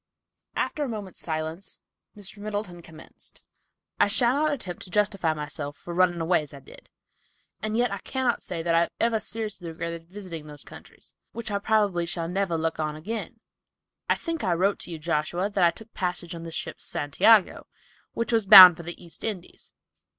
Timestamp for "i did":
6.55-6.89